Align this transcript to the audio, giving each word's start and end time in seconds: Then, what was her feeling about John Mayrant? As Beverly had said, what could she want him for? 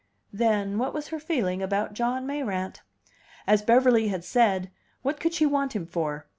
Then, 0.33 0.79
what 0.79 0.95
was 0.95 1.09
her 1.09 1.19
feeling 1.19 1.61
about 1.61 1.93
John 1.93 2.25
Mayrant? 2.25 2.81
As 3.45 3.61
Beverly 3.61 4.07
had 4.07 4.23
said, 4.25 4.71
what 5.03 5.19
could 5.19 5.35
she 5.35 5.45
want 5.45 5.75
him 5.75 5.85
for? 5.85 6.25